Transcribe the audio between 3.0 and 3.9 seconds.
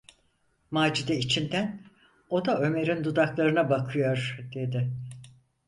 dudaklarına